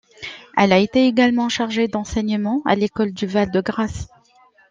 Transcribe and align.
Il 0.57 0.73
a 0.73 0.79
été 0.79 1.05
également 1.05 1.47
chargé 1.47 1.87
d’enseignement 1.87 2.63
à 2.65 2.73
l’École 2.73 3.13
du 3.13 3.27
Val-de-Grâce. 3.27 4.07